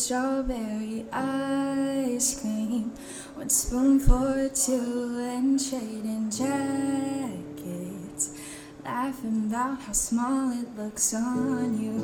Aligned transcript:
strawberry 0.00 1.04
ice 1.12 2.40
cream. 2.40 2.90
One 3.34 3.50
spoon 3.50 4.00
for 4.00 4.48
two 4.48 5.18
and 5.20 5.60
trading 5.60 6.30
jackets. 6.30 7.44
Laughing 8.82 9.48
about 9.50 9.78
how 9.82 9.92
small 9.92 10.52
it 10.58 10.74
looks 10.74 11.12
on 11.12 11.78
you. 11.78 12.00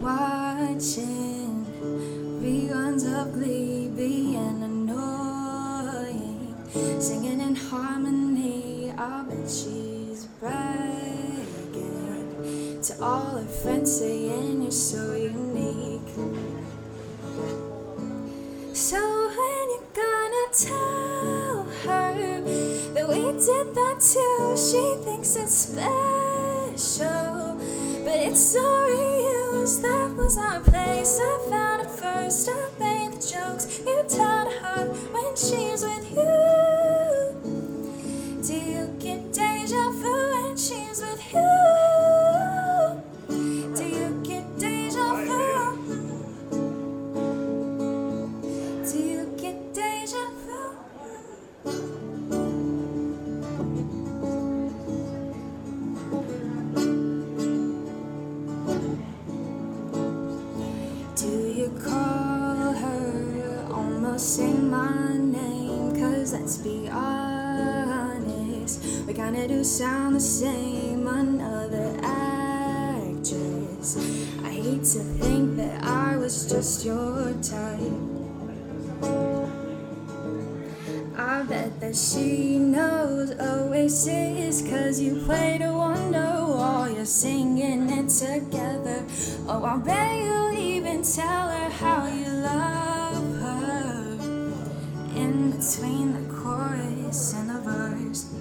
Watching 0.00 1.64
reruns 2.42 3.04
of 3.06 3.32
Glee 3.34 3.88
being 3.94 4.60
annoying. 4.60 6.56
Singing 7.00 7.40
in 7.40 7.54
harmony, 7.54 8.92
I 8.98 9.22
bet 9.22 9.48
she's 9.48 9.87
all 13.00 13.38
her 13.38 13.44
friends, 13.44 13.98
saying 13.98 14.62
you're 14.62 14.70
so 14.70 15.14
unique. 15.14 16.00
So 18.74 18.98
when 18.98 19.70
you 19.70 19.80
gonna 19.94 20.48
tell 20.52 21.64
her 21.84 22.40
that 22.94 23.08
we 23.08 23.20
did 23.20 23.74
that 23.74 24.00
too? 24.00 24.56
She 24.56 24.96
thinks 25.04 25.36
it's 25.36 25.54
special, 25.54 27.56
but 28.04 28.16
it's 28.16 28.40
so 28.40 28.60
reused. 28.60 29.82
That 29.82 30.14
was 30.16 30.38
our 30.38 30.60
place. 30.60 31.20
I 31.20 31.38
found 31.50 31.82
it 31.82 31.90
first. 31.90 32.48
I 32.48 32.68
made 32.78 33.12
the 33.12 33.18
jokes 33.26 33.80
you 33.86 34.02
tell 34.08 34.50
her 34.50 34.86
when 35.12 35.36
she's 35.36 35.82
with 35.84 36.10
you. 36.16 36.97
The 70.06 70.20
same, 70.20 71.06
another 71.06 71.98
actress. 72.02 73.96
I 74.44 74.50
hate 74.50 74.84
to 74.84 75.00
think 75.20 75.56
that 75.56 75.84
I 75.84 76.16
was 76.16 76.50
just 76.50 76.84
your 76.84 77.32
type. 77.42 78.18
I 81.16 81.42
bet 81.42 81.80
that 81.80 81.96
she 81.96 82.58
knows 82.58 83.32
Oasis 83.32 84.62
Cause 84.62 85.00
you 85.00 85.20
played 85.24 85.62
a 85.62 85.66
Wonderwall 85.66 86.94
You're 86.94 87.04
singing 87.04 87.90
it 87.90 88.08
together 88.08 89.04
Oh, 89.48 89.64
I 89.64 89.76
bet 89.78 90.22
you'll 90.22 90.52
even 90.52 91.02
tell 91.02 91.48
her 91.48 91.70
how 91.70 92.06
you 92.06 92.26
love 92.28 93.34
her 93.40 94.18
In 95.16 95.50
between 95.50 96.12
the 96.12 96.34
chorus 96.34 97.34
and 97.34 97.50
the 97.50 97.60
verse 97.62 98.32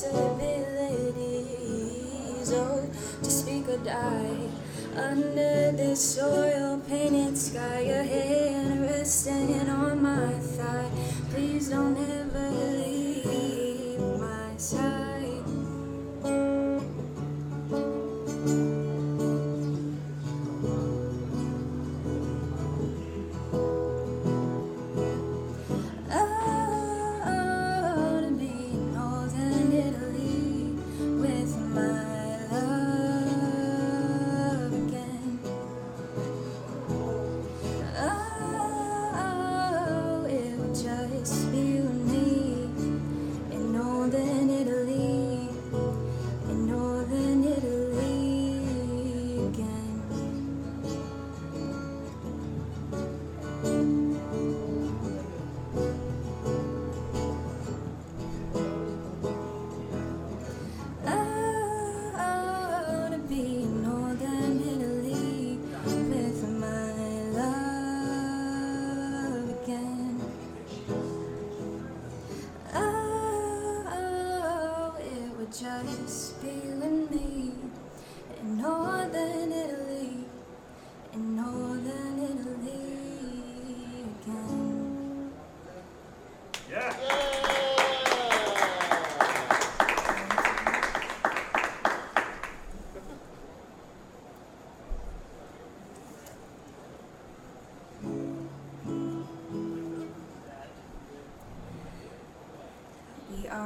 possibilities. 0.00 2.52
Oh, 2.52 2.88
to 3.22 3.30
speak 3.30 3.68
or 3.68 3.76
die 3.78 4.48
under 4.96 5.72
this 5.72 6.18
oil 6.18 6.80
painted 6.88 7.36
sky. 7.36 7.80
Your 7.80 8.02
hand 8.02 8.82
resting 8.82 9.68
on 9.68 10.02
my 10.02 10.32
thigh. 10.32 10.90
Please 11.30 11.68
don't 11.68 11.96
ever 11.96 12.50
leave 12.50 14.00
my 14.18 14.56
side. 14.56 15.09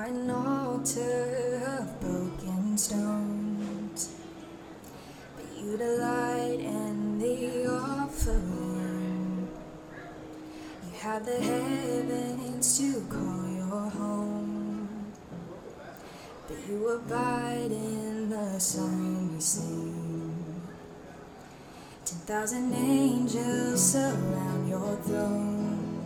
An 0.02 0.28
altar 0.30 1.62
of 1.78 2.00
broken 2.00 2.76
stones. 2.76 4.16
But 5.36 5.46
you 5.56 5.76
delight 5.76 6.58
in 6.60 7.18
the 7.18 7.66
offering. 7.70 9.48
You 10.84 10.98
have 10.98 11.24
the 11.24 11.38
heavens 11.40 12.78
to 12.78 13.00
call 13.08 13.48
your 13.48 13.90
home. 13.90 15.12
But 16.48 16.58
you 16.68 16.88
abide 16.88 17.70
in 17.70 18.30
the 18.30 18.58
song 18.58 19.34
we 19.34 19.40
sing. 19.40 20.60
Ten 22.04 22.18
thousand 22.26 22.74
angels 22.74 23.92
surround 23.92 24.68
your 24.68 24.96
throne 24.96 26.04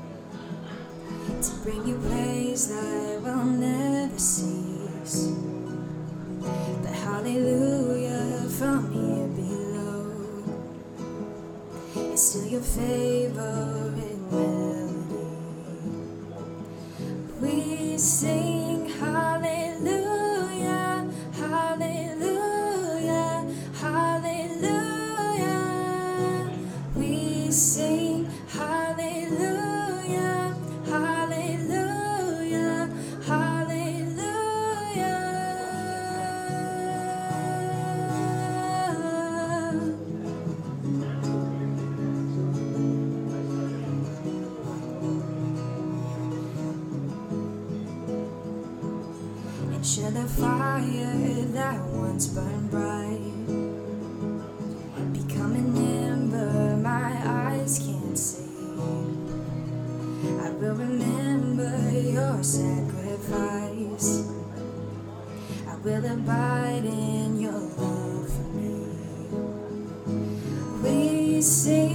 to 1.43 1.51
bring 1.63 1.87
you 1.87 1.97
praise 1.99 2.38
that 2.67 3.23
will 3.23 3.45
never 3.45 4.19
cease. 4.19 5.33
The 6.83 6.89
hallelujah 6.89 8.49
from 8.59 8.91
here 8.93 9.29
below 9.39 10.03
is 12.13 12.21
still 12.21 12.47
your 12.47 12.61
favorite 12.61 13.88
sacrifice. 63.29 64.31
I 65.67 65.77
will 65.77 66.05
abide 66.05 66.85
in 66.85 67.41
your 67.41 67.53
love 67.53 68.29
for 68.33 68.49
me. 68.55 68.87
We 70.83 71.43
sing 71.43 71.88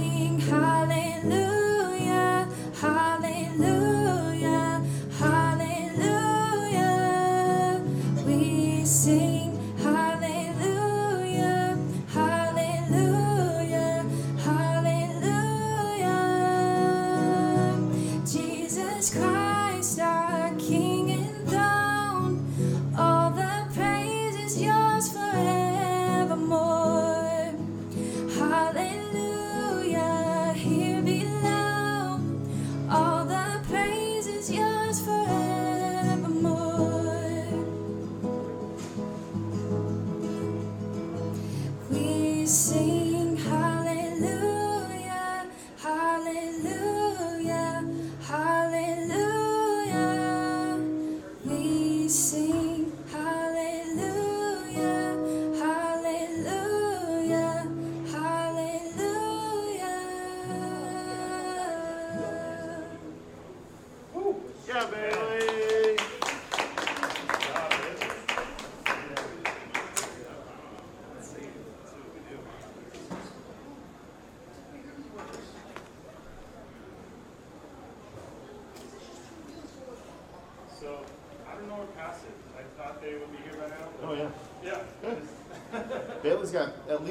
We 42.44 42.93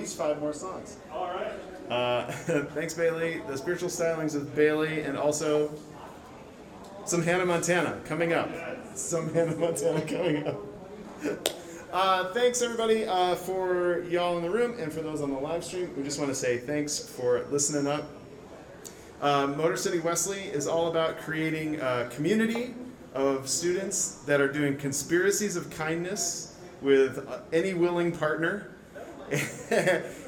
least 0.04 0.18
five 0.18 0.38
more 0.42 0.52
songs. 0.52 0.98
All 1.14 1.28
right. 1.28 1.54
Uh, 1.90 2.30
thanks, 2.74 2.94
Bailey. 2.94 3.42
The 3.48 3.58
spiritual 3.58 3.88
stylings 3.88 4.36
of 4.36 4.54
Bailey, 4.54 5.04
and 5.04 5.18
also 5.18 5.72
some 7.06 7.22
Hannah 7.22 7.46
Montana 7.46 8.02
coming 8.04 8.34
up. 8.34 8.50
Some 8.96 9.34
Hannah 9.34 9.56
Montana 9.56 10.02
coming 10.06 10.46
up. 10.46 10.58
Uh, 11.94 12.34
thanks, 12.34 12.62
everybody, 12.62 13.06
uh, 13.06 13.36
for 13.36 14.04
y'all 14.10 14.36
in 14.36 14.44
the 14.44 14.50
room 14.50 14.78
and 14.78 14.92
for 14.92 15.00
those 15.00 15.22
on 15.22 15.32
the 15.32 15.40
live 15.40 15.64
stream. 15.64 15.90
We 15.96 16.04
just 16.04 16.20
want 16.20 16.30
to 16.30 16.36
say 16.36 16.58
thanks 16.58 17.00
for 17.00 17.46
listening 17.50 17.88
up. 17.88 18.04
Um, 19.22 19.56
Motor 19.56 19.78
City 19.78 20.00
Wesley 20.00 20.42
is 20.42 20.68
all 20.68 20.90
about 20.90 21.18
creating 21.20 21.80
a 21.80 22.10
community 22.12 22.74
of 23.14 23.48
students 23.48 24.16
that 24.26 24.42
are 24.42 24.52
doing 24.52 24.76
conspiracies 24.76 25.56
of 25.56 25.70
kindness 25.70 26.58
with 26.82 27.26
uh, 27.30 27.40
any 27.54 27.74
willing 27.74 28.12
partner. 28.12 28.73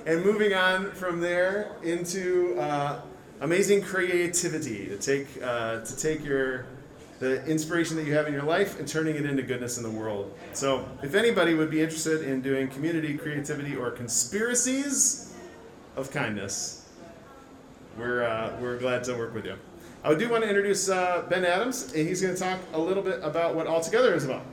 and 0.05 0.23
moving 0.23 0.53
on 0.53 0.91
from 0.91 1.19
there 1.21 1.75
into 1.83 2.57
uh, 2.59 3.01
amazing 3.41 3.81
creativity 3.81 4.87
to 4.87 4.97
take 4.97 5.27
uh, 5.43 5.81
to 5.81 5.97
take 5.97 6.23
your 6.23 6.65
the 7.19 7.45
inspiration 7.45 7.95
that 7.95 8.05
you 8.05 8.13
have 8.13 8.27
in 8.27 8.33
your 8.33 8.43
life 8.43 8.77
and 8.77 8.87
turning 8.87 9.15
it 9.15 9.25
into 9.25 9.41
goodness 9.41 9.77
in 9.77 9.83
the 9.83 9.89
world. 9.89 10.33
So, 10.53 10.85
if 11.01 11.15
anybody 11.15 11.53
would 11.53 11.71
be 11.71 11.81
interested 11.81 12.23
in 12.23 12.41
doing 12.41 12.67
community 12.67 13.17
creativity 13.17 13.75
or 13.75 13.91
conspiracies 13.91 15.33
of 15.95 16.11
kindness, 16.11 16.89
we're 17.97 18.23
uh, 18.23 18.57
we're 18.59 18.77
glad 18.77 19.03
to 19.05 19.13
work 19.13 19.33
with 19.33 19.45
you. 19.45 19.55
I 20.03 20.13
do 20.13 20.29
want 20.29 20.43
to 20.43 20.49
introduce 20.49 20.89
uh, 20.89 21.25
Ben 21.29 21.45
Adams, 21.45 21.93
and 21.93 22.07
he's 22.07 22.21
going 22.21 22.33
to 22.33 22.39
talk 22.39 22.59
a 22.73 22.79
little 22.79 23.01
bit 23.01 23.19
about 23.23 23.55
what 23.55 23.65
All 23.65 23.81
Together 23.81 24.13
is 24.13 24.25
about. 24.25 24.45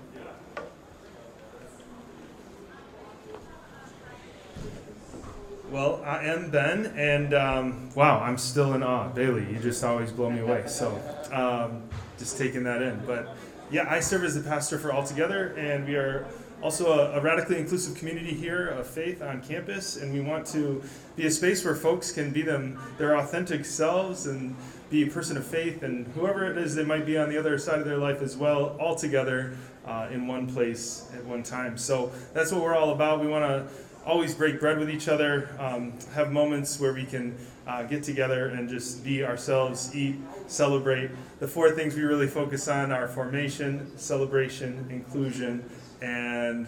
Well, 5.73 6.03
I 6.05 6.27
am 6.27 6.51
Ben, 6.51 6.93
and 6.99 7.33
um, 7.33 7.89
wow, 7.95 8.21
I'm 8.21 8.37
still 8.37 8.75
in 8.75 8.83
awe. 8.83 9.09
Bailey, 9.09 9.51
you 9.51 9.59
just 9.59 9.83
always 9.83 10.13
blow 10.13 10.29
me 10.29 10.41
away. 10.41 10.65
So, 10.67 11.01
um, 11.33 11.83
just 12.19 12.37
taking 12.37 12.63
that 12.65 12.83
in. 12.83 13.01
But 13.07 13.35
yeah, 13.71 13.87
I 13.89 14.01
serve 14.01 14.23
as 14.25 14.35
the 14.35 14.47
pastor 14.47 14.79
for 14.79 14.93
Altogether, 14.93 15.55
and 15.57 15.89
we 15.89 15.95
are 15.95 16.27
also 16.63 16.93
a, 16.93 17.19
a 17.19 17.23
radically 17.23 17.59
inclusive 17.59 17.97
community 17.97 18.35
here 18.35 18.69
of 18.69 18.87
faith 18.87 19.23
on 19.23 19.41
campus, 19.41 19.97
and 19.97 20.13
we 20.13 20.21
want 20.21 20.47
to 20.49 20.83
be 21.17 21.25
a 21.25 21.31
space 21.31 21.65
where 21.65 21.75
folks 21.75 22.13
can 22.13 22.33
be 22.33 22.43
them 22.43 22.79
their 22.99 23.17
authentic 23.17 23.65
selves 23.65 24.27
and 24.27 24.55
be 24.91 25.05
a 25.05 25.11
person 25.11 25.39
of 25.39 25.47
faith, 25.47 25.83
and 25.83 26.07
whoever 26.09 26.51
it 26.51 26.59
is 26.59 26.75
they 26.75 26.85
might 26.85 27.07
be 27.07 27.17
on 27.17 27.31
the 27.31 27.39
other 27.39 27.57
side 27.57 27.79
of 27.79 27.87
their 27.87 27.97
life 27.97 28.21
as 28.21 28.37
well, 28.37 28.77
all 28.79 28.95
together 28.95 29.57
uh, 29.87 30.07
in 30.13 30.27
one 30.27 30.47
place 30.53 31.11
at 31.15 31.25
one 31.25 31.43
time. 31.43 31.79
So 31.79 32.13
that's 32.35 32.53
what 32.53 32.61
we're 32.61 32.77
all 32.77 32.91
about. 32.91 33.23
We 33.23 33.27
want 33.27 33.45
to 33.45 33.75
always 34.05 34.35
break 34.35 34.61
bread 34.61 34.79
with 34.79 34.91
each 34.91 35.09
other, 35.09 35.49
um, 35.59 35.93
have 36.15 36.33
moments 36.33 36.81
where 36.81 36.93
we 36.93 37.05
can 37.05 37.37
uh, 37.67 37.85
get 37.85 38.03
together 38.03 38.47
and 38.49 38.69
just 38.69 39.05
be 39.05 39.25
ourselves, 39.25 39.95
eat, 39.95 40.17
celebrate. 40.47 41.11
The 41.39 41.49
four 41.49 41.71
things 41.71 41.95
we 41.95 42.03
really 42.03 42.27
focus 42.27 42.69
on 42.69 42.93
are 42.93 43.07
formation, 43.07 43.97
celebration, 43.97 44.87
inclusion, 44.91 45.69
and 46.01 46.67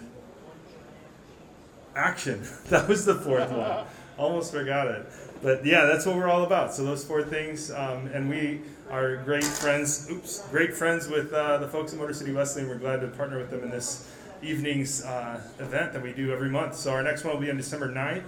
action. 1.96 2.46
That 2.68 2.88
was 2.88 3.04
the 3.04 3.14
fourth 3.14 3.50
one. 3.50 3.86
Almost 4.18 4.52
forgot 4.52 4.86
it. 4.86 5.06
But 5.42 5.66
yeah, 5.66 5.84
that's 5.86 6.06
what 6.06 6.16
we're 6.16 6.28
all 6.28 6.44
about. 6.44 6.72
So 6.72 6.84
those 6.84 7.04
four 7.04 7.22
things, 7.22 7.70
um, 7.70 8.06
and 8.06 8.30
we 8.30 8.62
are 8.90 9.16
great 9.16 9.44
friends. 9.44 10.08
Oops, 10.10 10.48
great 10.50 10.72
friends 10.72 11.08
with 11.08 11.32
uh, 11.32 11.58
the 11.58 11.68
folks 11.68 11.92
at 11.92 11.98
Motor 11.98 12.14
City 12.14 12.32
Wesley, 12.32 12.62
and 12.62 12.70
we're 12.70 12.78
glad 12.78 13.00
to 13.00 13.08
partner 13.08 13.38
with 13.38 13.50
them 13.50 13.64
in 13.64 13.70
this 13.70 14.08
evening's 14.44 15.04
uh, 15.04 15.40
event 15.58 15.92
that 15.92 16.02
we 16.02 16.12
do 16.12 16.32
every 16.32 16.50
month. 16.50 16.76
So 16.76 16.92
our 16.92 17.02
next 17.02 17.24
one 17.24 17.34
will 17.34 17.40
be 17.40 17.50
on 17.50 17.56
December 17.56 17.88
9th, 17.88 18.24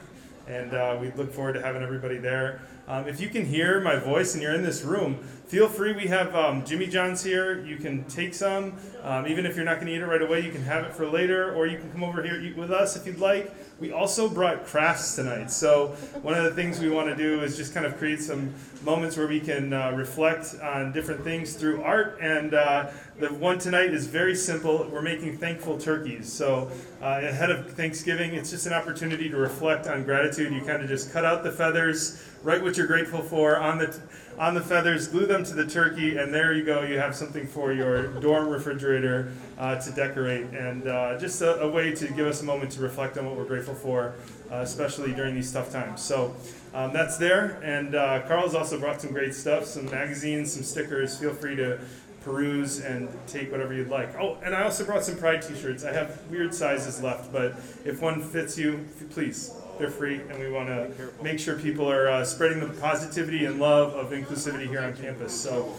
and 0.49 0.75
uh, 0.75 0.99
we 1.01 1.11
look 1.13 1.33
forward 1.33 1.55
to 1.55 1.63
having 1.63 1.83
everybody 1.83 2.19
there. 2.19 2.61
Um, 2.89 3.09
if 3.09 3.21
you 3.21 3.29
can 3.29 3.45
hear 3.45 3.81
my 3.81 3.97
voice 3.97 4.35
and 4.35 4.43
you're 4.43 4.55
in 4.55 4.63
this 4.63 4.83
room, 4.83 5.17
feel 5.47 5.69
free. 5.69 5.93
We 5.93 6.07
have 6.07 6.35
um, 6.37 6.65
Jimmy 6.65 6.87
John's 6.87 7.23
here. 7.23 7.65
You 7.65 7.77
can 7.77 8.05
take 8.05 8.33
some. 8.33 8.75
Um, 9.03 9.27
even 9.27 9.45
if 9.45 9.57
you're 9.57 9.65
not 9.65 9.77
going 9.77 9.89
to 9.89 9.95
eat 9.95 10.01
it 10.01 10.07
right 10.07 10.23
away, 10.23 10.41
you 10.41 10.53
can 10.53 10.63
have 10.63 10.85
it 10.85 10.93
for 10.93 11.09
later, 11.09 11.53
or 11.55 11.67
you 11.67 11.79
can 11.79 11.91
come 11.91 12.05
over 12.05 12.23
here 12.23 12.41
eat 12.41 12.57
with 12.57 12.71
us 12.71 12.97
if 12.97 13.05
you'd 13.05 13.19
like. 13.19 13.53
We 13.81 13.93
also 13.93 14.29
brought 14.29 14.67
crafts 14.67 15.17
tonight. 15.17 15.51
So 15.51 15.89
one 16.23 16.35
of 16.35 16.45
the 16.45 16.53
things 16.53 16.81
we 16.81 16.89
want 16.89 17.09
to 17.09 17.17
do 17.17 17.43
is 17.43 17.57
just 17.57 17.75
kind 17.75 17.85
of 17.85 17.99
create 17.99 18.21
some 18.21 18.55
moments 18.85 19.17
where 19.17 19.27
we 19.27 19.41
can 19.41 19.73
uh, 19.73 19.91
reflect 19.91 20.55
on 20.63 20.93
different 20.93 21.25
things 21.25 21.55
through 21.55 21.83
art. 21.83 22.19
And 22.21 22.55
uh, 22.55 22.91
the 23.19 23.29
one 23.35 23.59
tonight 23.59 23.93
is 23.93 24.07
very 24.07 24.35
simple. 24.35 24.89
We're 24.91 25.03
making 25.03 25.39
thankful 25.39 25.79
turkeys. 25.79 26.33
So 26.33 26.71
uh, 27.03 27.21
ahead 27.23 27.51
of 27.51 27.73
Thanksgiving, 27.73 28.35
it's 28.35 28.51
just 28.51 28.67
an 28.67 28.73
opportunity 28.73 29.29
to 29.29 29.37
reflect 29.37 29.87
on 29.89 30.05
gratitude. 30.05 30.53
You 30.53 30.63
kind 30.63 30.83
of 30.83 30.89
just 30.89 31.13
cut 31.13 31.25
out 31.25 31.45
the 31.45 31.53
feathers, 31.53 32.23
write 32.47 32.63
what 32.63 32.77
you're 32.77 32.87
grateful 32.87 33.21
for 33.21 33.59
on 33.59 33.77
the 33.79 34.01
on 34.39 34.55
the 34.55 34.61
feathers, 34.61 35.09
glue 35.09 35.27
them 35.27 35.43
to 35.43 35.55
the 35.55 35.67
turkey, 35.67 36.19
and 36.19 36.33
there 36.33 36.53
you 36.53 36.63
go. 36.63 36.83
You 36.83 36.99
have 36.99 37.17
something 37.17 37.47
for 37.47 37.73
your 37.73 38.09
dorm 38.21 38.49
refrigerator 38.49 39.33
uh, 39.59 39.81
to 39.81 39.91
decorate, 39.91 40.45
and 40.51 40.87
uh, 40.87 41.19
just 41.19 41.41
a, 41.41 41.61
a 41.63 41.69
way 41.69 41.95
to 41.95 42.07
give 42.09 42.27
us 42.27 42.43
a 42.43 42.45
moment 42.45 42.71
to 42.73 42.83
reflect 42.83 43.19
on 43.19 43.25
what 43.25 43.35
we're 43.35 43.47
grateful 43.47 43.75
for, 43.75 44.15
uh, 44.53 44.57
especially 44.57 45.13
during 45.13 45.35
these 45.35 45.51
tough 45.51 45.73
times. 45.73 46.03
So 46.03 46.37
um, 46.75 46.93
that's 46.93 47.17
there, 47.17 47.59
and 47.65 47.95
uh, 47.95 48.29
Carl's 48.29 48.55
also 48.55 48.79
brought 48.79 49.01
some 49.01 49.11
great 49.11 49.35
stuff, 49.35 49.65
some 49.65 49.87
magazines, 49.87 50.53
some 50.53 50.63
stickers. 50.63 51.19
Feel 51.19 51.35
free 51.35 51.57
to 51.57 51.81
peruse 52.23 52.81
and 52.81 53.09
take 53.27 53.51
whatever 53.51 53.73
you'd 53.73 53.89
like. 53.89 54.15
Oh, 54.21 54.37
and 54.45 54.55
I 54.55 54.63
also 54.63 54.85
brought 54.85 55.03
some 55.03 55.17
Pride 55.17 55.43
T-shirts. 55.43 55.83
I 55.85 55.93
have 55.93 56.21
weird 56.31 56.55
sizes 56.55 57.03
left, 57.03 57.33
but 57.33 57.57
if 57.85 58.03
one 58.03 58.23
fits 58.23 58.57
you, 58.59 58.85
please. 59.11 59.51
They're 59.79 59.91
free, 59.91 60.21
and 60.31 60.39
we 60.39 60.51
want 60.51 60.69
to 60.69 60.91
make 61.23 61.39
sure 61.39 61.57
people 61.59 61.91
are 61.91 62.09
uh, 62.09 62.25
spreading 62.25 62.61
the 62.61 62.69
positivity 62.81 63.45
and 63.45 63.61
love 63.61 63.95
of 63.95 64.11
inclusivity 64.11 64.67
here 64.69 64.81
on 64.81 64.95
campus. 64.97 65.39
So, 65.39 65.75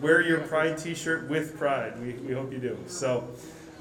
wear 0.00 0.20
your 0.20 0.40
Pride 0.40 0.78
T-shirt 0.78 1.28
with 1.28 1.58
pride. 1.58 2.00
We, 2.00 2.12
we 2.14 2.34
hope 2.34 2.52
you 2.52 2.58
do. 2.58 2.78
So, 2.86 3.28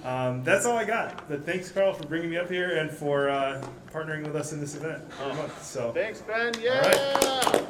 Um, 0.03 0.43
that's 0.43 0.65
all 0.65 0.75
I 0.77 0.83
got. 0.83 1.29
But 1.29 1.45
thanks, 1.45 1.69
Carl, 1.71 1.93
for 1.93 2.07
bringing 2.07 2.31
me 2.31 2.37
up 2.37 2.49
here 2.49 2.75
and 2.79 2.89
for 2.89 3.29
uh, 3.29 3.63
partnering 3.93 4.23
with 4.25 4.35
us 4.35 4.51
in 4.51 4.59
this 4.59 4.73
event 4.75 5.03
every 5.21 5.35
month. 5.35 5.63
So 5.63 5.91
Thanks, 5.91 6.21
Ben. 6.21 6.51
Yeah. 6.59 6.79
right. 6.79 6.97
Let 6.97 7.69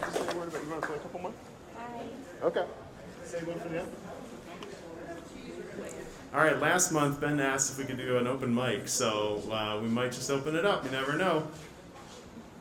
just 0.00 0.14
say 0.14 0.32
a 0.32 0.36
word 0.38 0.46
about. 0.48 0.62
You 0.62 0.70
want 0.70 0.80
to 0.82 0.86
play 0.86 0.96
a 0.96 1.00
couple 1.00 1.20
more? 1.20 1.32
Okay. 2.44 2.64
Say 3.24 3.38
one 3.42 3.58
for 3.58 3.68
the 3.68 3.80
end. 3.80 3.88
All 6.34 6.40
right. 6.40 6.58
Last 6.58 6.92
month, 6.92 7.20
Ben 7.20 7.38
asked 7.40 7.72
if 7.72 7.78
we 7.78 7.84
could 7.84 7.98
do 7.98 8.16
an 8.16 8.26
open 8.26 8.54
mic, 8.54 8.88
so 8.88 9.42
uh, 9.52 9.78
we 9.82 9.88
might 9.88 10.12
just 10.12 10.30
open 10.30 10.56
it 10.56 10.64
up. 10.64 10.82
You 10.82 10.90
never 10.90 11.12
know. 11.12 11.46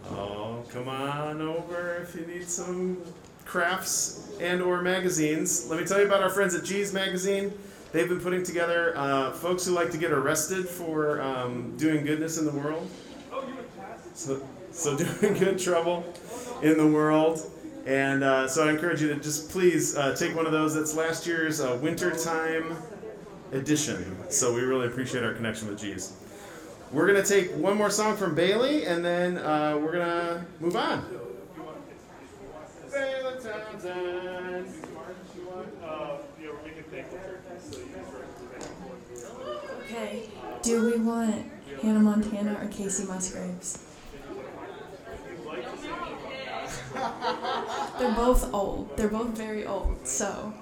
Oh, 0.09 0.65
come 0.69 0.89
on 0.89 1.41
over 1.41 1.95
if 2.03 2.13
you 2.13 2.25
need 2.25 2.49
some 2.49 3.01
crafts 3.45 4.29
and 4.41 4.61
or 4.61 4.81
magazines. 4.81 5.69
Let 5.69 5.79
me 5.79 5.85
tell 5.85 5.99
you 5.99 6.05
about 6.05 6.21
our 6.21 6.29
friends 6.29 6.53
at 6.53 6.65
G's 6.65 6.91
Magazine. 6.93 7.53
They've 7.93 8.09
been 8.09 8.19
putting 8.19 8.43
together 8.43 8.93
uh, 8.97 9.31
folks 9.31 9.65
who 9.65 9.71
like 9.71 9.89
to 9.91 9.97
get 9.97 10.11
arrested 10.11 10.67
for 10.67 11.21
um, 11.21 11.77
doing 11.77 12.05
goodness 12.05 12.37
in 12.37 12.45
the 12.45 12.51
world. 12.51 12.89
So, 14.15 14.45
so 14.73 14.97
doing 15.21 15.33
good 15.35 15.57
trouble 15.57 16.03
in 16.61 16.77
the 16.77 16.87
world. 16.87 17.49
And 17.85 18.21
uh, 18.21 18.49
so 18.49 18.67
I 18.67 18.71
encourage 18.71 19.01
you 19.01 19.07
to 19.13 19.15
just 19.15 19.49
please 19.49 19.95
uh, 19.95 20.13
take 20.13 20.35
one 20.35 20.45
of 20.45 20.51
those. 20.51 20.75
That's 20.75 20.93
last 20.93 21.25
year's 21.25 21.61
uh, 21.61 21.79
wintertime 21.81 22.75
edition. 23.51 24.15
So 24.29 24.53
we 24.53 24.61
really 24.61 24.87
appreciate 24.87 25.23
our 25.23 25.33
connection 25.33 25.67
with 25.67 25.79
G's. 25.79 26.13
We're 26.91 27.07
going 27.07 27.23
to 27.23 27.27
take 27.27 27.55
one 27.55 27.77
more 27.77 27.89
song 27.89 28.17
from 28.17 28.35
Bailey 28.35 28.85
and 28.85 29.03
then 29.03 29.37
uh, 29.37 29.77
we're 29.81 29.93
going 29.93 30.07
to 30.07 30.45
move 30.59 30.75
on. 30.75 31.05
Okay. 39.83 40.29
Do 40.61 40.85
we 40.85 40.97
want 40.99 41.45
Hannah 41.81 41.99
Montana 41.99 42.53
or 42.61 42.67
Kacey 42.67 43.07
Musgraves? 43.07 43.85
They're 47.99 48.15
both 48.15 48.53
old. 48.53 48.95
They're 48.97 49.07
both 49.07 49.29
very 49.29 49.65
old. 49.65 50.05
So. 50.05 50.53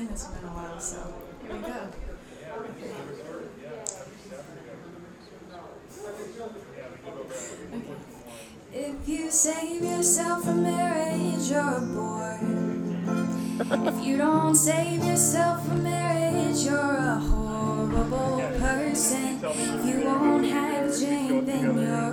Haven't 0.00 0.16
this 0.16 0.28
one 0.28 0.38
in 0.38 0.44
a 0.44 0.52
while, 0.52 0.80
so 0.80 0.96
here 1.42 1.56
we 1.56 1.60
go. 1.60 1.88
If 8.72 9.08
you 9.08 9.30
save 9.30 9.82
yourself 9.84 10.44
from 10.44 10.62
marriage, 10.62 11.50
you're 11.50 11.60
a 11.60 11.80
bore. 11.82 12.38
If 13.88 14.06
you 14.06 14.16
don't 14.16 14.54
save 14.54 15.04
yourself 15.04 15.66
from 15.68 15.82
marriage, 15.82 16.64
you're 16.64 16.96
a 16.96 17.18
horrible 17.18 18.40
person. 18.58 19.38
If 19.44 19.84
you 19.84 20.06
won't 20.06 20.46
have 20.46 20.86
a 20.86 21.40
then 21.42 21.76
you're 21.76 22.09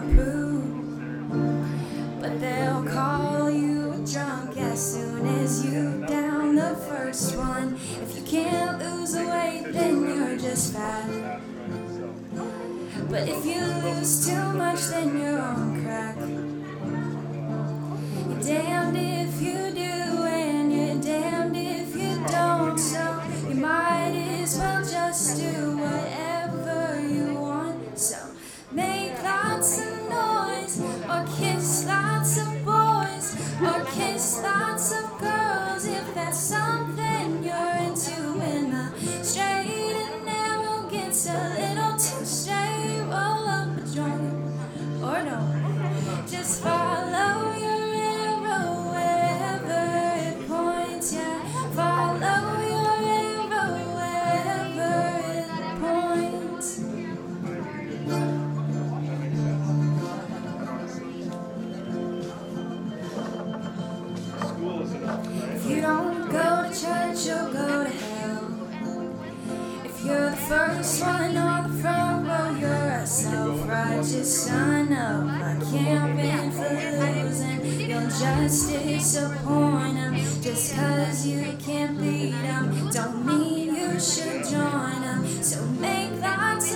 You're 70.04 70.30
the 70.30 70.38
first 70.38 71.02
one 71.02 71.38
on 71.38 71.76
the 71.76 71.82
front 71.82 72.28
row, 72.28 72.60
you're 72.60 72.70
a 72.70 73.06
self-righteous 73.06 74.46
son 74.46 74.94
of 74.94 75.28
a 75.28 75.66
campaign 75.72 76.52
for 76.52 76.70
losing. 77.02 77.90
You'll 77.90 78.02
just 78.02 78.70
disappoint 78.70 79.98
'em. 79.98 80.16
Just 80.42 80.76
cause 80.76 81.26
you 81.28 81.58
can't 81.60 82.00
beat 82.00 82.36
'em, 82.36 82.90
don't 82.92 83.26
mean 83.26 83.76
you 83.76 84.00
should 84.00 84.44
join 84.44 84.58
join 84.58 85.04
'em. 85.04 85.44
So 85.44 85.64
make 85.80 86.12
lots 86.22 86.76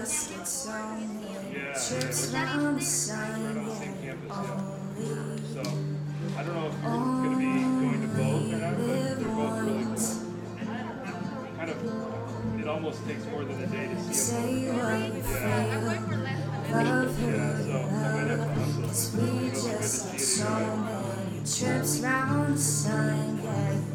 we 0.00 0.06
just 0.06 0.30
get 0.30 0.48
so 0.48 0.72
many 0.72 1.26
trips 1.72 2.32
round 2.32 2.78
the 2.78 2.82
sun. 2.82 3.58
Only, 3.58 3.76
So 5.52 5.60
I 6.38 6.42
don't 6.42 6.54
know 6.54 6.66
if 6.68 6.74
you're 6.82 6.90
going 6.90 7.32
to 7.32 7.38
be 7.38 7.44
going 7.80 8.00
to 8.00 8.08
both 8.08 8.52
or 8.52 8.56
not, 8.56 8.76
but 8.78 8.86
they're 9.18 9.28
both 9.28 9.56
really 9.60 9.84
cool. 9.84 10.30
Kind 11.56 11.70
of, 11.70 12.60
it 12.60 12.66
almost 12.68 13.06
takes 13.06 13.26
more 13.26 13.44
than 13.44 13.62
a 13.62 13.66
day 13.66 13.88
to 13.88 14.14
see 14.14 14.64
them. 14.66 14.78
what 14.78 15.14
you 15.14 15.22
feel, 15.22 15.40
love 16.70 17.16
who 17.18 17.26
Yeah, 17.26 17.58
so 17.58 17.72
I 17.72 18.12
might 18.14 18.30
have 18.30 18.40
to 18.40 18.60
also. 18.60 18.82
Cause 18.82 19.16
we 19.16 19.50
just 19.50 20.12
get 20.12 20.20
so 20.20 20.76
many 20.76 21.38
trips 21.40 22.00
round 22.00 22.54
the 22.54 22.58
sun. 22.58 23.40
Yeah, 23.44 23.89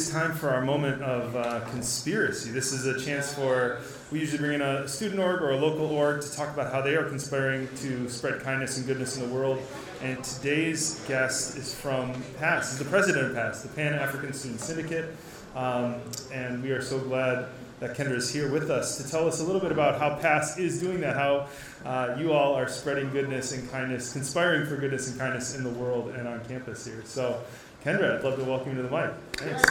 is 0.00 0.10
time 0.10 0.32
for 0.32 0.48
our 0.48 0.62
moment 0.62 1.02
of 1.02 1.36
uh, 1.36 1.60
conspiracy. 1.70 2.50
This 2.50 2.72
is 2.72 2.86
a 2.86 2.98
chance 2.98 3.34
for, 3.34 3.80
we 4.10 4.20
usually 4.20 4.38
bring 4.38 4.54
in 4.54 4.62
a 4.62 4.88
student 4.88 5.20
org 5.20 5.42
or 5.42 5.50
a 5.50 5.56
local 5.56 5.86
org 5.86 6.22
to 6.22 6.32
talk 6.34 6.50
about 6.54 6.72
how 6.72 6.80
they 6.80 6.94
are 6.94 7.04
conspiring 7.04 7.68
to 7.76 8.08
spread 8.08 8.40
kindness 8.40 8.78
and 8.78 8.86
goodness 8.86 9.18
in 9.18 9.28
the 9.28 9.34
world. 9.34 9.60
And 10.00 10.22
today's 10.24 11.04
guest 11.06 11.58
is 11.58 11.74
from 11.74 12.14
PASS, 12.38 12.78
the 12.78 12.84
president 12.86 13.26
of 13.26 13.34
PASS, 13.34 13.62
the 13.62 13.68
Pan 13.68 13.92
African 13.92 14.32
Student 14.32 14.60
Syndicate. 14.60 15.14
Um, 15.54 15.96
and 16.32 16.62
we 16.62 16.70
are 16.70 16.80
so 16.80 16.98
glad 16.98 17.48
that 17.80 17.96
Kendra 17.96 18.16
is 18.16 18.32
here 18.32 18.50
with 18.50 18.70
us 18.70 18.96
to 18.98 19.10
tell 19.10 19.26
us 19.26 19.40
a 19.40 19.44
little 19.44 19.60
bit 19.60 19.72
about 19.72 19.98
how 19.98 20.16
PASS 20.16 20.58
is 20.58 20.80
doing 20.80 21.00
that, 21.00 21.16
how 21.16 21.48
uh, 21.84 22.16
you 22.18 22.32
all 22.32 22.54
are 22.54 22.68
spreading 22.68 23.10
goodness 23.10 23.52
and 23.52 23.70
kindness, 23.70 24.12
conspiring 24.12 24.66
for 24.66 24.76
goodness 24.76 25.10
and 25.10 25.18
kindness 25.18 25.54
in 25.56 25.64
the 25.64 25.70
world 25.70 26.10
and 26.10 26.26
on 26.26 26.42
campus 26.46 26.86
here. 26.86 27.02
So, 27.04 27.40
Kendra, 27.84 28.18
I'd 28.18 28.24
love 28.24 28.36
to 28.38 28.44
welcome 28.44 28.76
you 28.76 28.82
to 28.82 28.88
the 28.88 28.94
mic. 28.94 29.10
Thanks. 29.38 29.62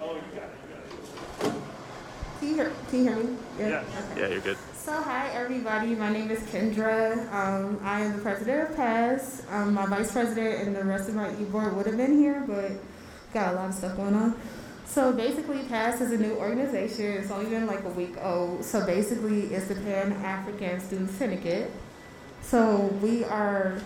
Oh, 0.00 0.14
you 0.14 0.20
got 0.32 0.48
it, 0.48 0.56
you 0.62 0.70
got 0.72 1.52
it. 1.52 1.54
Can 2.40 2.48
you 2.48 2.54
hear, 2.54 2.72
can 2.88 2.98
you 2.98 3.04
hear 3.04 3.16
me? 3.16 3.36
Yeah. 3.58 3.84
Okay. 4.12 4.20
Yeah, 4.20 4.28
you're 4.28 4.40
good. 4.40 4.56
So 4.74 4.92
hi 4.92 5.28
everybody, 5.34 5.94
my 5.94 6.10
name 6.10 6.30
is 6.30 6.40
Kendra. 6.44 7.30
Um, 7.34 7.80
I 7.82 8.00
am 8.00 8.16
the 8.16 8.22
president 8.22 8.70
of 8.70 8.76
PASS. 8.76 9.42
Um, 9.50 9.74
my 9.74 9.84
vice 9.84 10.10
president 10.12 10.66
and 10.66 10.74
the 10.74 10.84
rest 10.84 11.10
of 11.10 11.16
my 11.16 11.30
e-board 11.32 11.76
would 11.76 11.84
have 11.84 11.98
been 11.98 12.18
here, 12.18 12.42
but 12.46 12.72
got 13.34 13.52
a 13.52 13.56
lot 13.56 13.68
of 13.68 13.74
stuff 13.74 13.96
going 13.96 14.14
on. 14.14 14.40
So 14.86 15.12
basically, 15.12 15.64
PASS 15.64 16.00
is 16.00 16.12
a 16.12 16.18
new 16.18 16.34
organization. 16.34 17.06
It's 17.06 17.30
only 17.30 17.50
been 17.50 17.66
like 17.66 17.84
a 17.84 17.88
week 17.90 18.14
old. 18.20 18.64
So 18.64 18.84
basically, 18.86 19.46
it's 19.54 19.66
the 19.66 19.74
Pan 19.74 20.12
African 20.24 20.80
Student 20.80 21.10
Syndicate. 21.10 21.70
So 22.42 22.76
we 23.02 23.24
are 23.24 23.80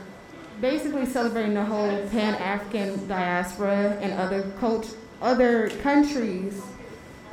basically 0.60 1.06
celebrating 1.06 1.54
the 1.54 1.64
whole 1.64 2.06
Pan 2.08 2.34
African 2.34 3.06
diaspora 3.08 3.96
and 4.00 4.12
other 4.14 4.50
cult- 4.58 4.96
other 5.22 5.70
countries 5.82 6.60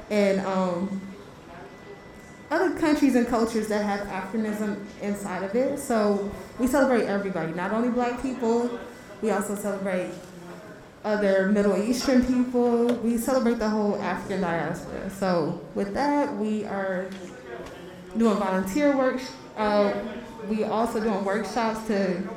and 0.10 0.40
um, 0.46 1.02
other 2.52 2.78
countries 2.80 3.16
and 3.16 3.28
cultures 3.28 3.68
that 3.68 3.84
have 3.84 4.08
Africanism 4.08 4.86
inside 5.02 5.44
of 5.44 5.56
it. 5.56 5.80
So 5.80 6.32
we 6.60 6.68
celebrate 6.68 7.08
everybody, 7.08 7.54
not 7.54 7.72
only 7.72 7.90
black 7.90 8.22
people, 8.22 8.80
we 9.22 9.32
also 9.32 9.56
celebrate 9.56 10.12
other 11.06 11.48
Middle 11.50 11.78
Eastern 11.82 12.26
people. 12.26 12.88
We 12.96 13.18
celebrate 13.18 13.60
the 13.60 13.70
whole 13.70 14.02
African 14.02 14.42
diaspora. 14.42 15.10
So 15.12 15.62
with 15.76 15.94
that, 15.94 16.36
we 16.36 16.66
are 16.66 17.10
doing 18.18 18.38
volunteer 18.38 18.98
work. 18.98 19.22
Uh, 19.56 19.94
we 20.50 20.64
also 20.64 21.00
doing 21.00 21.24
workshops 21.24 21.88
to 21.88 22.28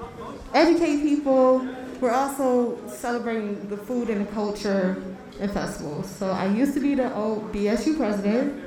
educate 0.54 1.02
people. 1.02 1.66
We're 2.00 2.12
also 2.12 2.78
celebrating 2.86 3.68
the 3.68 3.76
food 3.76 4.10
and 4.10 4.26
the 4.26 4.30
culture 4.32 5.02
and 5.40 5.50
festivals. 5.50 6.08
So 6.08 6.30
I 6.30 6.46
used 6.46 6.74
to 6.74 6.80
be 6.80 6.94
the 6.94 7.12
old 7.14 7.52
BSU 7.52 7.96
president. 7.96 8.64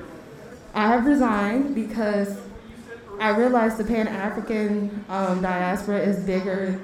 I 0.74 0.88
have 0.88 1.06
resigned 1.06 1.76
because 1.76 2.38
I 3.20 3.30
realized 3.30 3.78
the 3.78 3.84
Pan 3.84 4.08
African 4.08 5.06
um, 5.08 5.42
diaspora 5.42 6.00
is 6.00 6.20
bigger 6.24 6.80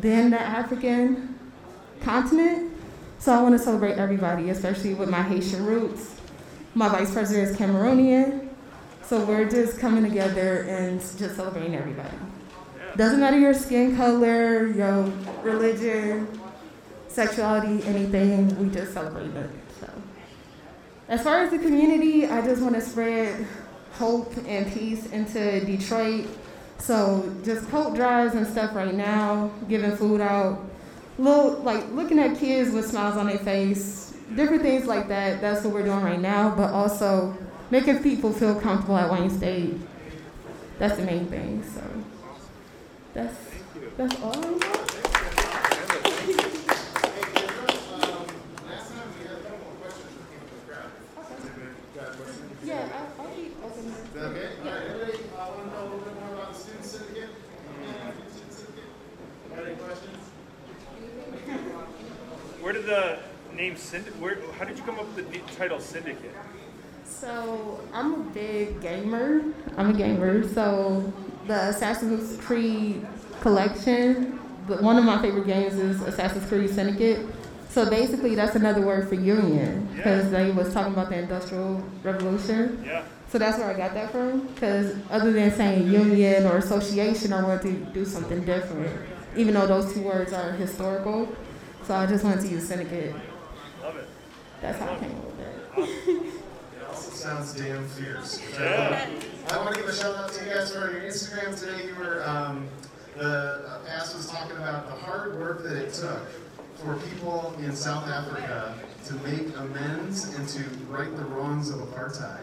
than 0.00 0.30
the 0.30 0.40
African 0.40 1.35
continent. 2.06 2.72
So 3.18 3.32
I 3.32 3.42
want 3.42 3.58
to 3.58 3.58
celebrate 3.58 3.98
everybody, 3.98 4.50
especially 4.50 4.94
with 4.94 5.10
my 5.10 5.22
Haitian 5.22 5.66
roots. 5.66 6.14
My 6.74 6.88
vice 6.88 7.12
president 7.12 7.50
is 7.50 7.56
Cameroonian. 7.56 8.48
So 9.02 9.24
we're 9.24 9.48
just 9.50 9.80
coming 9.80 10.04
together 10.04 10.62
and 10.68 11.00
just 11.00 11.34
celebrating 11.34 11.74
everybody. 11.74 12.16
Doesn't 12.94 13.18
matter 13.18 13.38
your 13.40 13.54
skin 13.54 13.96
color, 13.96 14.68
your 14.68 15.12
religion, 15.42 16.28
sexuality, 17.08 17.84
anything, 17.84 18.56
we 18.56 18.72
just 18.72 18.92
celebrate 18.92 19.34
it. 19.34 19.50
So. 19.80 19.90
As 21.08 21.22
far 21.22 21.42
as 21.42 21.50
the 21.50 21.58
community, 21.58 22.26
I 22.26 22.40
just 22.46 22.62
want 22.62 22.76
to 22.76 22.80
spread 22.80 23.48
hope 23.94 24.32
and 24.46 24.72
peace 24.72 25.06
into 25.06 25.64
Detroit. 25.64 26.28
So 26.78 27.34
just 27.42 27.68
coat 27.68 27.96
drives 27.96 28.36
and 28.36 28.46
stuff 28.46 28.76
right 28.76 28.94
now, 28.94 29.50
giving 29.68 29.96
food 29.96 30.20
out, 30.20 30.60
little 31.18 31.60
like 31.62 31.90
looking 31.92 32.18
at 32.18 32.38
kids 32.38 32.72
with 32.72 32.86
smiles 32.86 33.16
on 33.16 33.26
their 33.26 33.38
face, 33.38 34.14
different 34.34 34.62
things 34.62 34.86
like 34.86 35.08
that. 35.08 35.40
That's 35.40 35.64
what 35.64 35.74
we're 35.74 35.84
doing 35.84 36.02
right 36.02 36.20
now. 36.20 36.54
But 36.54 36.72
also 36.72 37.36
making 37.70 38.02
people 38.02 38.32
feel 38.32 38.54
comfortable 38.60 38.96
at 38.96 39.10
Wayne 39.10 39.30
State. 39.30 39.74
That's 40.78 40.96
the 40.96 41.04
main 41.04 41.26
thing. 41.26 41.62
So 41.74 41.82
that's 43.14 43.36
that's 43.96 44.20
all. 44.22 44.36
I 44.36 44.58
got. 44.58 44.92
Yeah, 52.64 52.88
I, 52.92 53.22
I'll 53.22 53.28
be 53.28 53.52
open. 53.64 53.94
Okay, 54.16 54.48
all 54.58 54.64
right, 54.66 54.82
everybody, 54.90 55.18
uh, 55.38 55.46
want 55.46 55.62
to 55.62 55.66
know 55.70 55.82
a 55.82 55.84
little 55.84 55.98
bit 56.00 56.14
more 56.20 56.34
about 56.34 56.52
the 56.52 56.58
student 56.58 56.84
syndicate? 56.84 57.30
Uh, 57.30 58.10
student 58.32 58.52
syndicate? 58.52 58.90
Got 59.54 59.66
any 59.66 59.76
questions? 59.76 60.22
Where 62.60 62.72
did 62.72 62.75
the 62.86 63.18
name 63.54 63.76
syndicate? 63.76 64.18
Where? 64.20 64.38
How 64.58 64.64
did 64.64 64.78
you 64.78 64.84
come 64.84 64.98
up 64.98 65.14
with 65.14 65.30
the 65.30 65.54
title 65.54 65.80
syndicate? 65.80 66.32
So 67.04 67.80
I'm 67.92 68.14
a 68.14 68.18
big 68.30 68.80
gamer. 68.80 69.42
I'm 69.76 69.90
a 69.90 69.92
gamer. 69.92 70.46
So 70.48 71.12
the 71.46 71.68
Assassin's 71.68 72.40
Creed 72.40 73.06
collection, 73.40 74.38
but 74.66 74.82
one 74.82 74.96
of 74.96 75.04
my 75.04 75.20
favorite 75.20 75.46
games 75.46 75.74
is 75.74 76.00
Assassin's 76.02 76.46
Creed 76.48 76.70
Syndicate. 76.70 77.26
So 77.70 77.88
basically, 77.90 78.34
that's 78.34 78.56
another 78.56 78.80
word 78.80 79.08
for 79.08 79.16
union 79.16 79.88
because 79.94 80.30
they 80.30 80.50
was 80.50 80.72
talking 80.72 80.94
about 80.94 81.10
the 81.10 81.18
Industrial 81.18 81.82
Revolution. 82.02 82.82
Yeah. 82.84 83.04
So 83.28 83.38
that's 83.38 83.58
where 83.58 83.68
I 83.68 83.74
got 83.74 83.92
that 83.94 84.12
from. 84.12 84.46
Because 84.48 84.96
other 85.10 85.32
than 85.32 85.52
saying 85.52 85.90
union 85.90 86.46
or 86.46 86.56
association, 86.56 87.32
I 87.32 87.42
wanted 87.42 87.62
to 87.62 87.72
do 87.92 88.04
something 88.04 88.44
different, 88.44 88.90
even 89.36 89.54
though 89.54 89.66
those 89.66 89.92
two 89.92 90.00
words 90.00 90.32
are 90.32 90.52
historical. 90.52 91.28
So 91.86 91.94
I 91.94 92.04
just 92.04 92.24
wanted 92.24 92.40
to 92.40 92.48
use 92.48 92.66
syndicate. 92.66 93.14
Love 93.80 93.96
it. 93.96 94.08
That's 94.60 94.76
how 94.80 94.92
I 94.92 94.98
came 94.98 95.12
up 95.12 95.24
with 95.24 95.38
that. 95.38 96.32
It 96.90 96.96
sounds 96.96 97.54
damn 97.54 97.86
fierce. 97.90 98.42
Uh, 98.58 99.06
I 99.50 99.58
want 99.58 99.72
to 99.74 99.80
give 99.80 99.88
a 99.88 99.94
shout 99.94 100.16
out 100.16 100.32
to 100.32 100.44
you 100.44 100.52
guys 100.52 100.72
for 100.72 100.90
your 100.90 101.02
Instagram 101.02 101.58
today. 101.58 101.86
You 101.86 101.94
were, 101.94 102.26
um, 102.26 102.68
the 103.16 103.68
uh, 103.68 103.78
Pass 103.86 104.16
was 104.16 104.28
talking 104.28 104.56
about 104.56 104.88
the 104.88 104.94
hard 104.96 105.38
work 105.38 105.62
that 105.62 105.76
it 105.76 105.92
took 105.92 106.26
for 106.76 106.96
people 107.08 107.54
in 107.60 107.74
South 107.76 108.08
Africa 108.08 108.74
to 109.04 109.14
make 109.14 109.56
amends 109.56 110.34
and 110.34 110.48
to 110.48 110.64
right 110.88 111.16
the 111.16 111.24
wrongs 111.26 111.70
of 111.70 111.78
apartheid. 111.80 112.40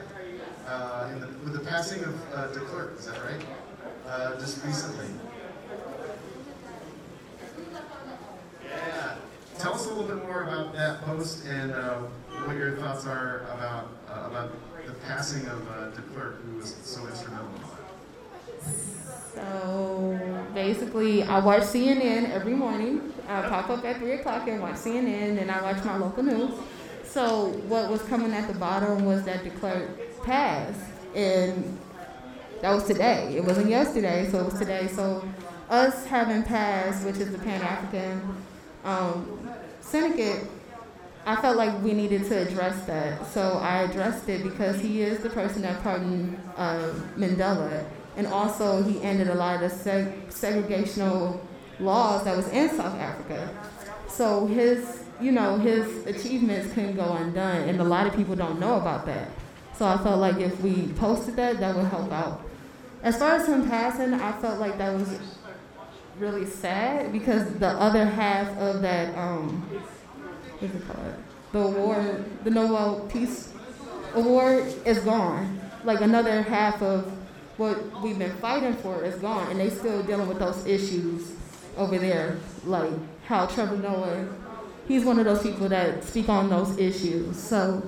Uh, 0.67 1.09
in 1.11 1.19
the, 1.19 1.27
with 1.43 1.51
the 1.51 1.59
passing 1.59 2.01
of 2.05 2.33
uh, 2.33 2.47
de 2.53 2.59
Klerk, 2.61 2.97
is 2.97 3.07
that 3.07 3.21
right? 3.25 3.45
Uh, 4.07 4.39
just 4.39 4.63
recently. 4.63 5.07
Tell 9.63 9.75
us 9.75 9.85
a 9.85 9.93
little 9.93 10.03
bit 10.03 10.27
more 10.27 10.43
about 10.43 10.73
that 10.73 11.03
post 11.03 11.45
and 11.45 11.71
uh, 11.71 11.99
what 12.43 12.57
your 12.57 12.73
thoughts 12.73 13.05
are 13.05 13.47
about 13.53 13.87
uh, 14.09 14.27
about 14.27 14.51
the 14.85 14.91
passing 15.07 15.47
of 15.47 15.65
uh, 15.71 15.89
de 15.91 16.01
Klerk, 16.01 16.43
who 16.43 16.57
was 16.57 16.75
so 16.83 17.07
instrumental. 17.07 17.47
So 19.33 20.19
basically, 20.53 21.23
I 21.23 21.39
watch 21.39 21.61
CNN 21.61 22.29
every 22.31 22.53
morning. 22.53 23.13
I 23.29 23.43
pop 23.43 23.69
up 23.69 23.85
at 23.85 23.99
3 23.99 24.11
o'clock 24.11 24.49
and 24.49 24.61
watch 24.61 24.75
CNN, 24.75 25.41
and 25.41 25.49
I 25.49 25.61
watch 25.61 25.81
my 25.85 25.95
local 25.95 26.23
news. 26.23 26.51
So 27.05 27.51
what 27.69 27.89
was 27.89 28.01
coming 28.01 28.33
at 28.33 28.49
the 28.49 28.59
bottom 28.59 29.05
was 29.05 29.23
that 29.23 29.45
de 29.45 29.49
Klerk 29.51 30.23
passed, 30.23 30.81
and 31.15 31.79
that 32.59 32.73
was 32.73 32.83
today. 32.83 33.37
It 33.37 33.45
wasn't 33.45 33.69
yesterday, 33.69 34.27
so 34.29 34.41
it 34.41 34.45
was 34.45 34.59
today. 34.59 34.87
So 34.87 35.25
us 35.69 36.05
having 36.05 36.43
passed, 36.43 37.05
which 37.05 37.15
is 37.15 37.31
the 37.31 37.37
Pan 37.37 37.61
African 37.61 38.43
um, 38.83 39.39
Syndicate, 39.81 40.49
I 41.25 41.35
felt 41.41 41.55
like 41.55 41.81
we 41.83 41.93
needed 41.93 42.25
to 42.25 42.47
address 42.47 42.85
that. 42.85 43.25
So 43.27 43.59
I 43.59 43.83
addressed 43.83 44.27
it 44.27 44.43
because 44.43 44.79
he 44.81 45.01
is 45.01 45.19
the 45.19 45.29
person 45.29 45.61
that 45.61 45.83
pardoned 45.83 46.37
uh, 46.57 46.93
Mandela. 47.15 47.85
And 48.17 48.27
also, 48.27 48.83
he 48.83 49.01
ended 49.01 49.27
a 49.27 49.35
lot 49.35 49.61
of 49.61 49.71
the 49.71 49.89
seg- 49.89 50.27
segregational 50.27 51.39
laws 51.79 52.23
that 52.25 52.35
was 52.35 52.47
in 52.49 52.69
South 52.69 52.95
Africa. 52.99 53.49
So 54.07 54.45
his, 54.47 55.03
you 55.19 55.31
know, 55.31 55.57
his 55.57 56.05
achievements 56.05 56.73
couldn't 56.73 56.95
go 56.95 57.13
undone, 57.13 57.67
and 57.69 57.79
a 57.79 57.83
lot 57.83 58.05
of 58.05 58.15
people 58.15 58.35
don't 58.35 58.59
know 58.59 58.75
about 58.75 59.05
that. 59.05 59.29
So 59.75 59.85
I 59.85 59.97
felt 59.97 60.19
like 60.19 60.37
if 60.37 60.59
we 60.61 60.87
posted 60.93 61.35
that, 61.37 61.59
that 61.59 61.75
would 61.75 61.85
help 61.85 62.11
out. 62.11 62.41
As 63.01 63.17
far 63.17 63.31
as 63.31 63.47
him 63.47 63.67
passing, 63.67 64.13
I 64.13 64.31
felt 64.33 64.59
like 64.59 64.77
that 64.77 64.93
was 64.93 65.19
really 66.19 66.45
sad 66.45 67.11
because 67.11 67.53
the 67.55 67.67
other 67.67 68.05
half 68.05 68.47
of 68.57 68.81
that, 68.81 69.17
um, 69.17 69.61
what's 70.59 70.75
it 70.75 70.87
called? 70.87 71.15
The 71.51 71.59
award, 71.59 72.43
the 72.43 72.49
Nobel 72.49 73.07
Peace 73.11 73.53
Award 74.15 74.73
is 74.85 74.99
gone. 74.99 75.59
Like 75.83 76.01
another 76.01 76.41
half 76.41 76.81
of 76.81 77.11
what 77.57 78.01
we've 78.01 78.17
been 78.17 78.35
fighting 78.37 78.73
for 78.75 79.03
is 79.03 79.15
gone, 79.15 79.49
and 79.51 79.59
they 79.59 79.69
still 79.69 80.01
dealing 80.03 80.27
with 80.27 80.39
those 80.39 80.65
issues 80.65 81.33
over 81.77 81.97
there, 81.97 82.37
like 82.65 82.91
how 83.25 83.45
Trevor 83.45 83.77
Noah, 83.77 84.27
he's 84.87 85.05
one 85.05 85.19
of 85.19 85.25
those 85.25 85.41
people 85.43 85.69
that 85.69 86.03
speak 86.03 86.29
on 86.29 86.49
those 86.49 86.77
issues. 86.77 87.37
So 87.37 87.87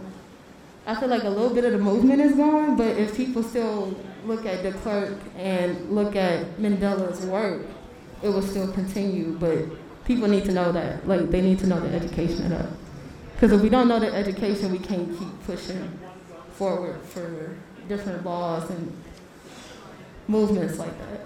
I 0.85 0.99
feel 0.99 1.09
like 1.09 1.23
a 1.23 1.29
little 1.29 1.53
bit 1.53 1.65
of 1.65 1.71
the 1.71 1.79
movement 1.79 2.21
is 2.21 2.35
gone, 2.35 2.75
but 2.77 2.97
if 2.97 3.15
people 3.15 3.43
still 3.43 3.95
look 4.25 4.45
at 4.45 4.63
de 4.63 4.71
Klerk 4.73 5.17
and 5.37 5.89
look 5.91 6.15
at 6.15 6.57
Mandela's 6.57 7.25
work, 7.25 7.61
it 8.21 8.29
will 8.29 8.41
still 8.41 8.71
continue. 8.71 9.37
But 9.39 9.65
people 10.05 10.27
need 10.27 10.45
to 10.45 10.51
know 10.51 10.71
that, 10.71 11.07
like 11.07 11.29
they 11.31 11.41
need 11.41 11.59
to 11.59 11.67
know 11.67 11.79
the 11.79 11.95
education 11.95 12.45
of 12.45 12.49
that. 12.51 12.69
Because 13.33 13.51
if 13.51 13.61
we 13.61 13.69
don't 13.69 13.87
know 13.87 13.99
the 13.99 14.13
education, 14.13 14.71
we 14.71 14.79
can't 14.79 15.17
keep 15.17 15.45
pushing 15.45 15.99
forward 16.51 17.01
for 17.03 17.57
different 17.87 18.25
laws 18.25 18.69
and 18.69 19.03
movements 20.27 20.77
like 20.77 20.97
that. 20.97 21.21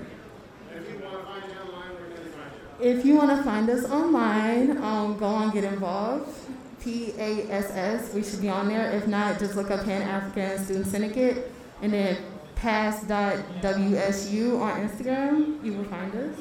If 2.82 3.06
you 3.06 3.16
want 3.16 3.38
to 3.38 3.44
find 3.44 3.70
us 3.70 3.86
online, 3.86 4.78
um, 4.78 5.18
go 5.18 5.26
on 5.26 5.52
Get 5.52 5.66
Involved, 5.66 6.34
P 6.82 7.14
A 7.18 7.52
S 7.52 7.72
S. 7.72 8.14
We 8.14 8.24
should 8.24 8.42
be 8.42 8.50
on 8.50 8.70
there. 8.70 8.90
If 8.92 9.06
not, 9.06 9.38
just 9.38 9.56
look 9.56 9.70
up 9.70 9.84
Pan 9.84 10.02
African 10.02 10.64
Student 10.64 10.88
Syndicate 10.88 11.52
and 11.82 11.92
then 11.92 12.18
pass.wsu 12.56 14.62
on 14.62 14.88
Instagram. 14.88 15.64
You 15.64 15.74
will 15.74 15.84
find 15.86 16.16
us. 16.16 16.38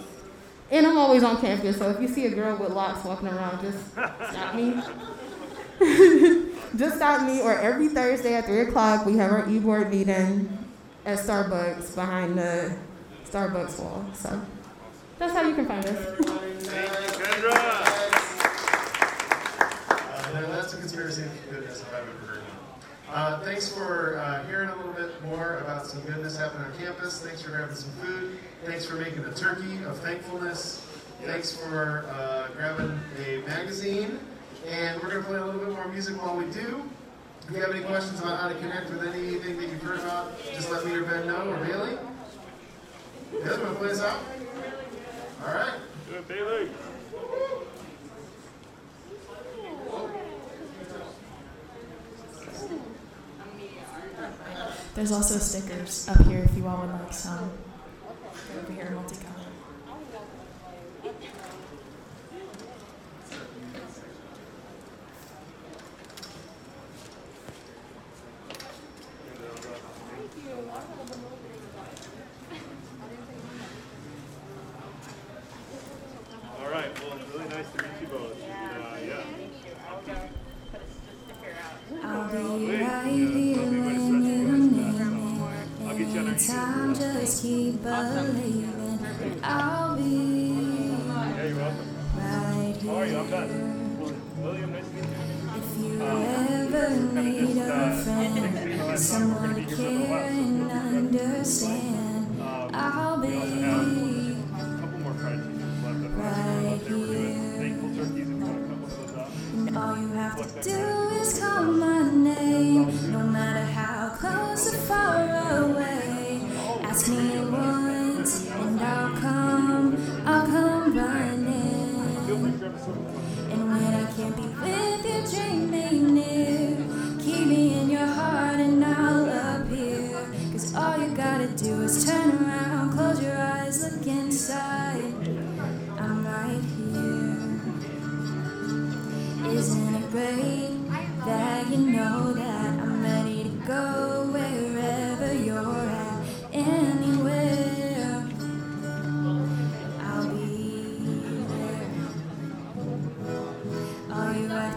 And 0.70 0.86
I'm 0.86 0.98
always 0.98 1.22
on 1.22 1.40
campus, 1.40 1.78
so 1.78 1.88
if 1.90 2.00
you 2.00 2.08
see 2.08 2.26
a 2.26 2.30
girl 2.30 2.56
with 2.56 2.70
locks 2.72 3.02
walking 3.04 3.28
around, 3.28 3.62
just 3.62 3.78
stop 3.92 4.54
me. 4.54 4.74
just 6.76 6.96
stop 6.96 7.22
me. 7.22 7.40
Or 7.40 7.58
every 7.58 7.88
Thursday 7.88 8.34
at 8.34 8.44
3 8.44 8.60
o'clock, 8.60 9.06
we 9.06 9.16
have 9.16 9.32
our 9.32 9.48
e 9.48 9.58
board 9.58 9.90
meeting 9.90 10.66
at 11.06 11.18
Starbucks 11.18 11.94
behind 11.94 12.36
the 12.36 12.76
Starbucks 13.24 13.78
wall. 13.78 14.04
So 14.12 14.40
that's 15.18 15.32
how 15.32 15.42
you 15.48 15.54
can 15.54 15.66
find 15.66 15.86
us. 15.86 15.96
Kendra. 17.16 17.54
Uh, 19.90 20.46
that's 20.48 20.74
a 20.74 20.76
conspiracy 20.76 21.22
of 21.22 21.50
goodness 21.50 21.80
if 21.80 21.88
I've 21.94 22.02
ever 22.02 22.26
heard 22.26 22.42
one. 22.42 22.57
Uh, 23.10 23.40
thanks 23.40 23.68
for 23.72 24.18
uh, 24.18 24.46
hearing 24.46 24.68
a 24.68 24.76
little 24.76 24.92
bit 24.92 25.10
more 25.24 25.58
about 25.58 25.86
some 25.86 26.00
goodness 26.02 26.36
happening 26.36 26.66
on 26.66 26.78
campus. 26.78 27.22
Thanks 27.22 27.40
for 27.40 27.50
grabbing 27.50 27.74
some 27.74 27.90
food. 27.92 28.38
Thanks 28.64 28.84
for 28.84 28.96
making 28.96 29.24
a 29.24 29.32
turkey 29.32 29.82
of 29.84 29.98
thankfulness. 30.00 30.86
Thanks 31.22 31.56
for 31.56 32.04
uh, 32.10 32.48
grabbing 32.54 32.98
a 33.26 33.38
magazine. 33.46 34.20
And 34.66 35.00
we're 35.02 35.08
going 35.08 35.22
to 35.22 35.28
play 35.28 35.38
a 35.38 35.44
little 35.44 35.60
bit 35.60 35.70
more 35.70 35.88
music 35.88 36.22
while 36.22 36.36
we 36.36 36.44
do. 36.52 36.82
If 37.48 37.54
you 37.54 37.62
have 37.62 37.74
any 37.74 37.82
questions 37.82 38.20
about 38.20 38.40
how 38.40 38.48
to 38.48 38.54
connect 38.56 38.90
with 38.90 39.02
anything 39.02 39.56
that 39.56 39.70
you've 39.70 39.82
heard 39.82 40.00
about, 40.00 40.38
just 40.52 40.70
let 40.70 40.84
me 40.84 40.94
or 40.94 41.04
Ben 41.04 41.26
know, 41.26 41.50
or 41.50 41.56
Bailey. 41.64 41.96
Good, 43.32 43.62
want 43.62 43.72
to 43.72 43.78
play 43.78 43.90
us 43.90 44.02
out? 44.02 44.20
All 45.46 45.54
right. 45.54 45.80
Good, 46.10 46.28
Bailey. 46.28 46.68
There's 54.98 55.12
also 55.12 55.38
stickers 55.38 56.08
up 56.08 56.26
here 56.26 56.40
if 56.40 56.56
you 56.56 56.66
all 56.66 56.78
would 56.78 56.90
like 56.90 57.12
some. 57.12 57.52
They're 58.50 58.60
over 58.60 58.72
here, 58.72 58.90
multicolored. 58.90 59.37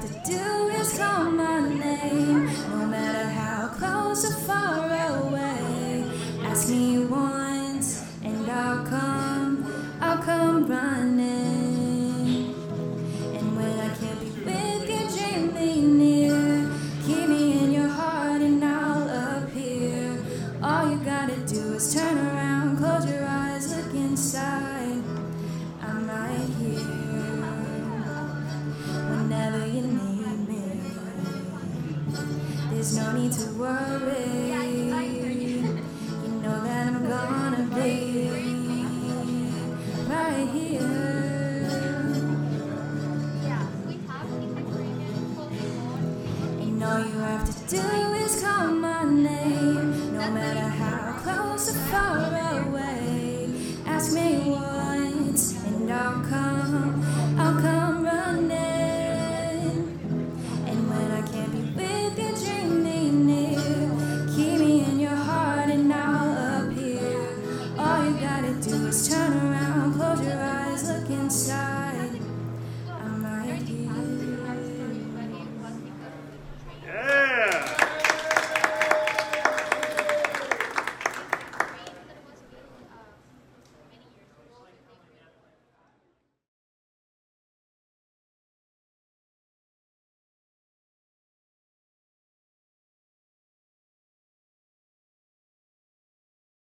Have 0.01 0.23
to 0.23 0.31
do 0.31 0.67
is 0.69 0.97
call 0.97 1.31
my 1.31 1.59
name, 1.59 2.45
no 2.69 2.87
matter 2.87 3.29
how 3.29 3.67
close 3.67 4.25
or 4.25 4.33
far 4.45 4.70